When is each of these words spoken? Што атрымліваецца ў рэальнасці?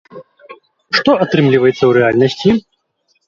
Што 0.99 1.11
атрымліваецца 1.25 1.79
ў 1.85 1.91
рэальнасці? 1.99 2.51